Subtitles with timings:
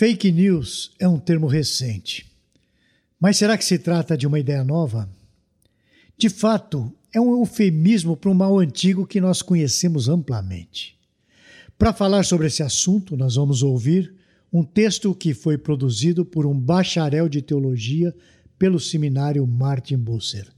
[0.00, 2.24] Fake news é um termo recente.
[3.20, 5.06] Mas será que se trata de uma ideia nova?
[6.16, 10.96] De fato, é um eufemismo para um mal antigo que nós conhecemos amplamente.
[11.78, 14.14] Para falar sobre esse assunto, nós vamos ouvir
[14.50, 18.16] um texto que foi produzido por um bacharel de teologia
[18.58, 20.48] pelo seminário Martin Busser.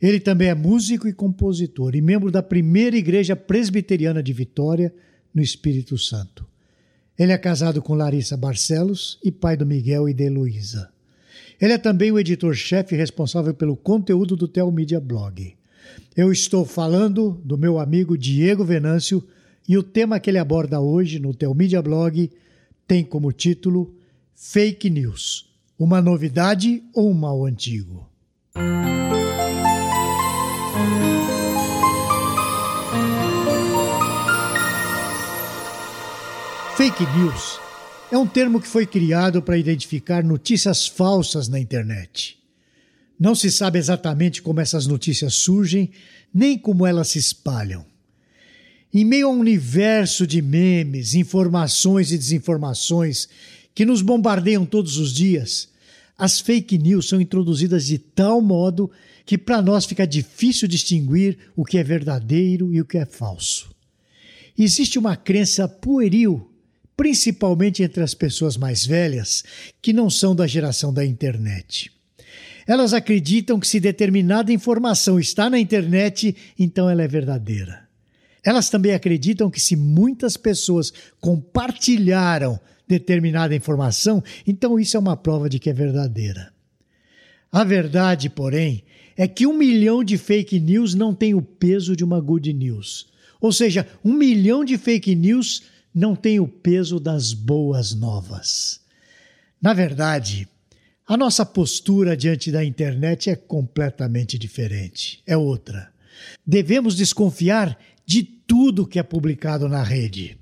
[0.00, 4.94] Ele também é músico e compositor e membro da primeira igreja presbiteriana de Vitória,
[5.34, 6.48] no Espírito Santo.
[7.18, 10.88] Ele é casado com Larissa Barcelos e pai do Miguel e de Heloísa.
[11.60, 15.56] Ele é também o editor-chefe responsável pelo conteúdo do Telmídia Blog.
[16.16, 19.26] Eu estou falando do meu amigo Diego Venâncio
[19.68, 22.30] e o tema que ele aborda hoje no Telmídia Blog
[22.86, 23.92] tem como título
[24.36, 28.08] Fake News: uma novidade ou um mal antigo?
[36.78, 37.58] Fake news
[38.12, 42.38] é um termo que foi criado para identificar notícias falsas na internet.
[43.18, 45.90] Não se sabe exatamente como essas notícias surgem,
[46.32, 47.84] nem como elas se espalham.
[48.94, 53.28] Em meio a um universo de memes, informações e desinformações
[53.74, 55.70] que nos bombardeiam todos os dias,
[56.16, 58.88] as fake news são introduzidas de tal modo
[59.26, 63.68] que para nós fica difícil distinguir o que é verdadeiro e o que é falso.
[64.56, 66.47] Existe uma crença pueril
[66.98, 69.44] principalmente entre as pessoas mais velhas,
[69.80, 71.92] que não são da geração da internet.
[72.66, 77.88] Elas acreditam que se determinada informação está na internet, então ela é verdadeira.
[78.44, 85.48] Elas também acreditam que se muitas pessoas compartilharam determinada informação, então isso é uma prova
[85.48, 86.52] de que é verdadeira.
[87.52, 88.82] A verdade, porém,
[89.16, 93.06] é que um milhão de fake news não tem o peso de uma good news.
[93.40, 95.62] Ou seja, um milhão de fake news
[95.98, 98.80] não tem o peso das boas novas.
[99.60, 100.46] Na verdade,
[101.04, 105.92] a nossa postura diante da internet é completamente diferente, é outra.
[106.46, 107.76] Devemos desconfiar
[108.06, 110.38] de tudo que é publicado na rede.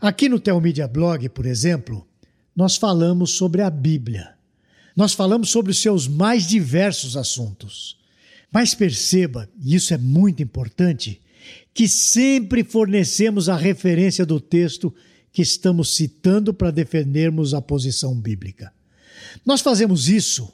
[0.00, 2.08] Aqui no Telmídia Blog, por exemplo,
[2.56, 4.32] nós falamos sobre a Bíblia.
[4.96, 7.98] Nós falamos sobre os seus mais diversos assuntos.
[8.50, 11.20] Mas perceba, e isso é muito importante,
[11.74, 14.94] que sempre fornecemos a referência do texto
[15.32, 18.72] que estamos citando para defendermos a posição bíblica.
[19.46, 20.52] Nós fazemos isso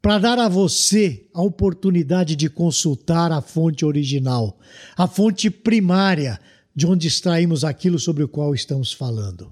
[0.00, 4.58] para dar a você a oportunidade de consultar a fonte original,
[4.96, 6.40] a fonte primária
[6.74, 9.50] de onde extraímos aquilo sobre o qual estamos falando.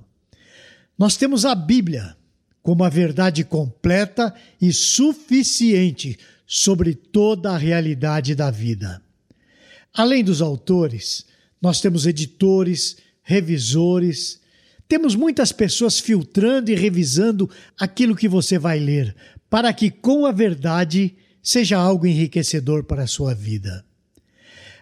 [0.97, 2.17] Nós temos a Bíblia
[2.63, 9.03] como a verdade completa e suficiente sobre toda a realidade da vida.
[9.95, 11.27] Além dos autores,
[11.61, 14.41] nós temos editores, revisores,
[14.89, 19.15] temos muitas pessoas filtrando e revisando aquilo que você vai ler,
[19.51, 23.85] para que com a verdade seja algo enriquecedor para a sua vida.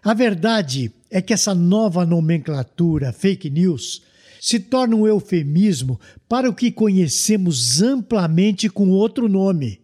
[0.02, 4.02] A verdade é que essa nova nomenclatura, fake news,
[4.40, 9.80] se torna um eufemismo para o que conhecemos amplamente com outro nome: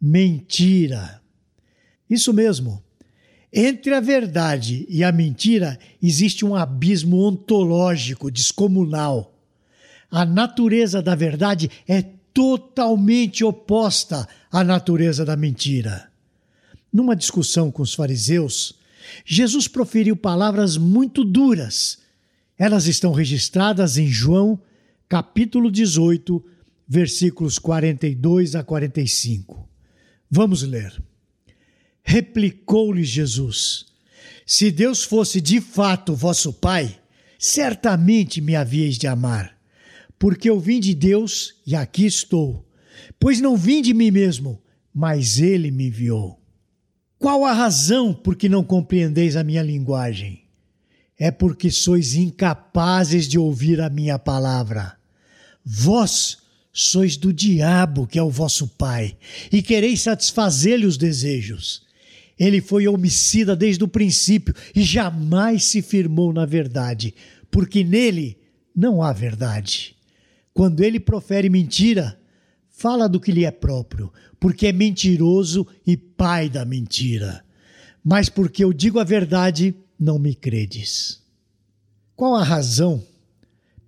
[0.00, 1.20] mentira.
[2.08, 2.85] Isso mesmo.
[3.58, 9.34] Entre a verdade e a mentira existe um abismo ontológico descomunal.
[10.10, 12.02] A natureza da verdade é
[12.34, 16.10] totalmente oposta à natureza da mentira.
[16.92, 18.74] Numa discussão com os fariseus,
[19.24, 22.00] Jesus proferiu palavras muito duras.
[22.58, 24.60] Elas estão registradas em João,
[25.08, 26.44] capítulo 18,
[26.86, 29.66] versículos 42 a 45.
[30.30, 31.02] Vamos ler.
[32.08, 33.84] Replicou-lhe Jesus:
[34.46, 37.00] Se Deus fosse de fato vosso Pai,
[37.36, 39.58] certamente me havíeis de amar,
[40.16, 42.64] porque eu vim de Deus e aqui estou.
[43.18, 44.62] Pois não vim de mim mesmo,
[44.94, 46.40] mas ele me enviou.
[47.18, 50.44] Qual a razão por que não compreendeis a minha linguagem?
[51.18, 54.96] É porque sois incapazes de ouvir a minha palavra.
[55.64, 56.38] Vós
[56.72, 59.16] sois do diabo, que é o vosso pai,
[59.50, 61.85] e quereis satisfazer-lhe os desejos.
[62.38, 67.14] Ele foi homicida desde o princípio e jamais se firmou na verdade,
[67.50, 68.38] porque nele
[68.74, 69.96] não há verdade.
[70.52, 72.18] Quando ele profere mentira,
[72.68, 77.42] fala do que lhe é próprio, porque é mentiroso e pai da mentira.
[78.04, 81.22] Mas porque eu digo a verdade, não me credes.
[82.14, 83.02] Qual a razão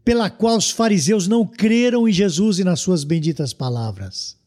[0.04, 4.38] pela qual os fariseus não creram em Jesus e nas suas benditas palavras?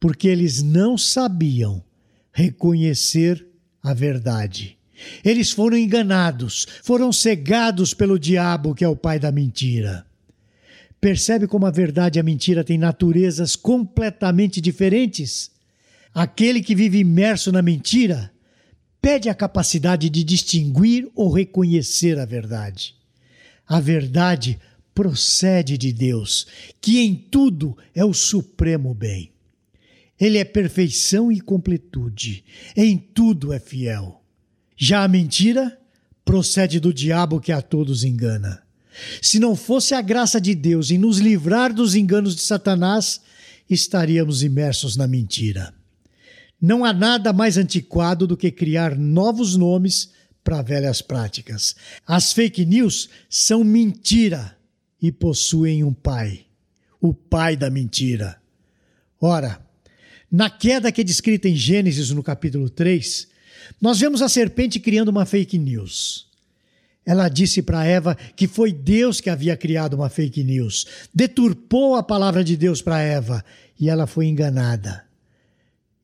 [0.00, 1.84] Porque eles não sabiam
[2.32, 3.46] reconhecer
[3.82, 4.78] a verdade.
[5.24, 10.06] Eles foram enganados, foram cegados pelo diabo, que é o pai da mentira.
[11.00, 15.50] Percebe como a verdade e a mentira têm naturezas completamente diferentes?
[16.14, 18.30] Aquele que vive imerso na mentira
[19.00, 22.94] perde a capacidade de distinguir ou reconhecer a verdade.
[23.66, 24.60] A verdade
[24.94, 26.46] procede de Deus,
[26.80, 29.31] que em tudo é o supremo bem.
[30.22, 32.44] Ele é perfeição e completude,
[32.76, 34.22] em tudo é fiel.
[34.76, 35.76] Já a mentira
[36.24, 38.62] procede do diabo que a todos engana.
[39.20, 43.20] Se não fosse a graça de Deus em nos livrar dos enganos de Satanás,
[43.68, 45.74] estaríamos imersos na mentira.
[46.60, 50.12] Não há nada mais antiquado do que criar novos nomes
[50.44, 51.74] para velhas práticas.
[52.06, 54.56] As fake news são mentira
[55.00, 56.46] e possuem um pai,
[57.00, 58.40] o pai da mentira.
[59.20, 59.60] Ora,
[60.32, 63.28] na queda que é descrita em Gênesis no capítulo 3,
[63.78, 66.26] nós vemos a serpente criando uma fake news.
[67.04, 72.02] Ela disse para Eva que foi Deus que havia criado uma fake news, deturpou a
[72.02, 73.44] palavra de Deus para Eva
[73.78, 75.04] e ela foi enganada.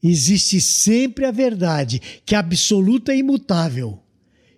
[0.02, 3.98] Existe sempre a verdade, que é absoluta e imutável,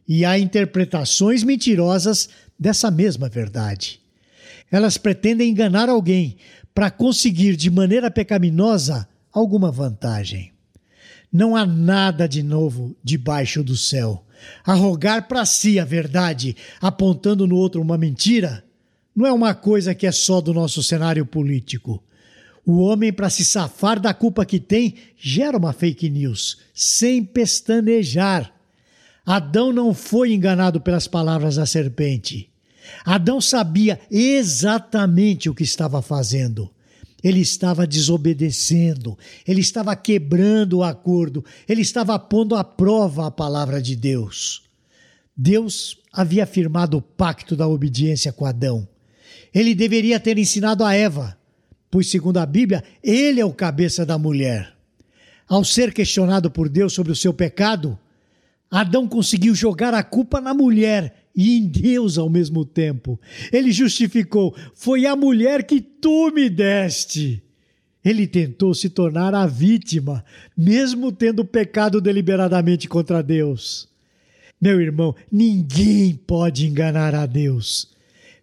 [0.06, 2.28] e há interpretações mentirosas
[2.58, 4.00] dessa mesma verdade.
[4.70, 6.37] Elas pretendem enganar alguém
[6.75, 10.53] para conseguir de maneira pecaminosa alguma vantagem.
[11.32, 14.25] Não há nada de novo debaixo do céu.
[14.65, 18.65] Arrogar para si a verdade, apontando no outro uma mentira,
[19.15, 22.03] não é uma coisa que é só do nosso cenário político.
[22.65, 28.53] O homem, para se safar da culpa que tem, gera uma fake news, sem pestanejar.
[29.25, 32.50] Adão não foi enganado pelas palavras da serpente.
[33.05, 36.71] Adão sabia exatamente o que estava fazendo.
[37.22, 43.81] Ele estava desobedecendo, ele estava quebrando o acordo, ele estava pondo à prova a palavra
[43.81, 44.62] de Deus.
[45.37, 48.88] Deus havia firmado o pacto da obediência com Adão.
[49.55, 51.37] Ele deveria ter ensinado a Eva,
[51.90, 54.75] pois, segundo a Bíblia, ele é o cabeça da mulher.
[55.49, 57.99] Ao ser questionado por Deus sobre o seu pecado,
[58.70, 63.21] Adão conseguiu jogar a culpa na mulher e em Deus ao mesmo tempo.
[63.53, 67.43] Ele justificou: Foi a mulher que tu me deste.
[68.05, 70.25] Ele tentou se tornar a vítima,
[70.56, 73.88] mesmo tendo pecado deliberadamente contra Deus.
[74.61, 77.88] Meu irmão, ninguém pode enganar a Deus.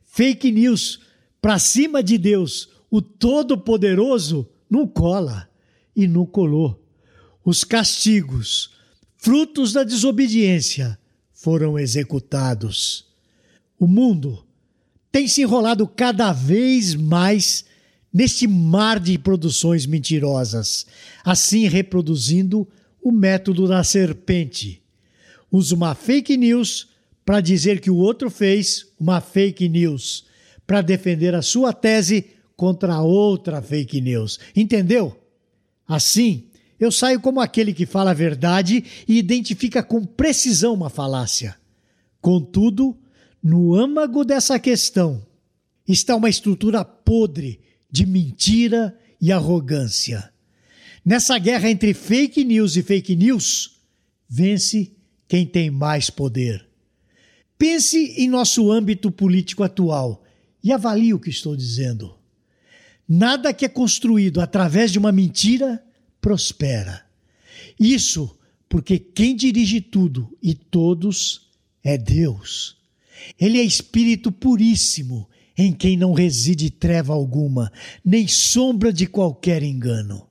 [0.04, 1.00] Fake news
[1.42, 5.48] para cima de Deus, o Todo-Poderoso, não cola
[5.96, 6.84] e não colou.
[7.44, 8.72] Os castigos,
[9.18, 10.98] frutos da desobediência,
[11.38, 13.06] foram executados.
[13.80, 14.44] O mundo
[15.12, 17.64] tem se enrolado cada vez mais
[18.12, 20.88] neste mar de produções mentirosas,
[21.24, 22.68] assim reproduzindo
[23.02, 24.82] o método da serpente.
[25.52, 26.88] Usa uma fake news
[27.24, 30.26] para dizer que o outro fez uma fake news,
[30.66, 34.40] para defender a sua tese contra outra fake news.
[34.56, 35.16] Entendeu?
[35.88, 36.47] Assim,
[36.80, 41.56] eu saio como aquele que fala a verdade e identifica com precisão uma falácia.
[42.22, 42.96] Contudo,
[43.42, 45.26] no âmago dessa questão
[45.88, 47.60] está uma estrutura podre
[47.90, 50.32] de mentira e arrogância.
[51.04, 53.80] Nessa guerra entre fake news e fake news,
[54.28, 54.92] vence
[55.28, 56.68] quem tem mais poder.
[57.58, 60.24] Pense em nosso âmbito político atual
[60.64, 62.16] e avalie o que estou dizendo.
[63.08, 65.82] Nada que é construído através de uma mentira
[66.22, 67.06] prospera.
[67.80, 68.38] Isso
[68.70, 71.50] porque quem dirige tudo e todos
[71.84, 72.78] é Deus.
[73.40, 77.72] Ele é espírito puríssimo, em quem não reside treva alguma,
[78.06, 80.28] nem sombra de qualquer engano.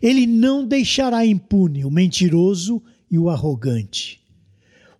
[0.00, 4.20] Ele não deixará impune o mentiroso e o arrogante.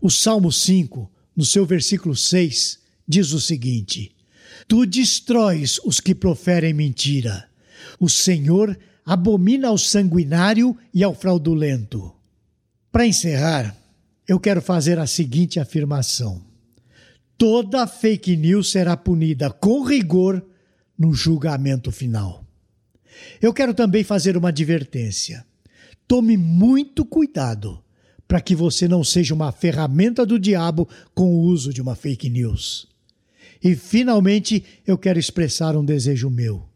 [0.01, 2.79] O Salmo 5, no seu versículo 6,
[3.09, 4.13] diz o seguinte:
[4.69, 7.49] Tu destróis os que proferem mentira.
[7.99, 12.13] O Senhor abomina ao sanguinário e ao fraudulento.
[12.91, 13.77] Para encerrar,
[14.27, 16.43] eu quero fazer a seguinte afirmação:
[17.37, 20.45] toda fake news será punida com rigor
[20.99, 22.45] no julgamento final.
[23.41, 25.45] Eu quero também fazer uma advertência.
[26.07, 27.83] Tome muito cuidado
[28.27, 32.29] para que você não seja uma ferramenta do diabo com o uso de uma fake
[32.29, 32.89] news.
[33.63, 36.69] E finalmente eu quero expressar um desejo meu: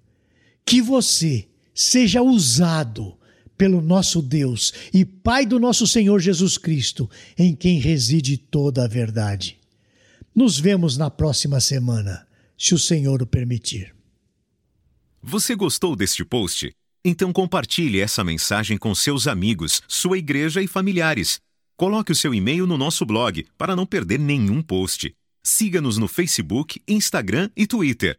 [0.64, 1.46] que você
[1.78, 3.16] seja usado
[3.56, 7.08] pelo nosso Deus e Pai do nosso Senhor Jesus Cristo,
[7.38, 9.56] em quem reside toda a verdade.
[10.34, 12.26] Nos vemos na próxima semana,
[12.58, 13.94] se o Senhor o permitir.
[15.22, 16.72] Você gostou deste post?
[17.04, 21.38] Então compartilhe essa mensagem com seus amigos, sua igreja e familiares.
[21.76, 25.12] Coloque o seu e-mail no nosso blog para não perder nenhum post.
[25.44, 28.18] Siga-nos no Facebook, Instagram e Twitter